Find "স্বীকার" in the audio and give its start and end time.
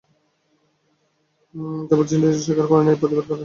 2.45-2.65